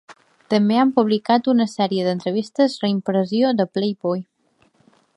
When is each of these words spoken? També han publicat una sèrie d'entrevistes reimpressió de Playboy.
També 0.53 0.79
han 0.83 0.93
publicat 0.95 1.51
una 1.53 1.67
sèrie 1.73 2.07
d'entrevistes 2.09 2.81
reimpressió 2.87 3.55
de 3.63 3.71
Playboy. 3.77 4.29